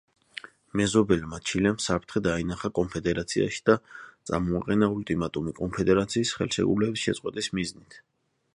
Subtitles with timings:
[0.79, 3.75] მეზობელმა ჩილემ საფრთხე დაინახა კონფედერაციაში და
[4.31, 8.03] წამოაყენა ულტიმატუმი კონფედერაციის ხელშეკრულების შეწყვეტის მიზნით.